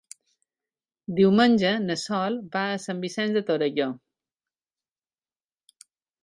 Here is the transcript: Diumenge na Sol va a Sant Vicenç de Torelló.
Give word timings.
Diumenge 1.19 1.73
na 1.83 1.97
Sol 2.05 2.37
va 2.55 2.63
a 2.71 2.79
Sant 2.87 3.03
Vicenç 3.05 3.37
de 3.37 3.45
Torelló. 3.51 3.87